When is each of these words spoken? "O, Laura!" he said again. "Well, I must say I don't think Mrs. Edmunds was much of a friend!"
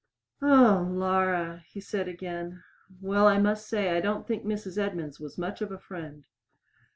"O, 0.41 0.83
Laura!" 0.89 1.63
he 1.69 1.79
said 1.79 2.07
again. 2.07 2.63
"Well, 3.01 3.27
I 3.27 3.37
must 3.37 3.67
say 3.67 3.95
I 3.95 4.01
don't 4.01 4.25
think 4.25 4.43
Mrs. 4.43 4.79
Edmunds 4.79 5.19
was 5.19 5.37
much 5.37 5.61
of 5.61 5.71
a 5.71 5.77
friend!" 5.77 6.25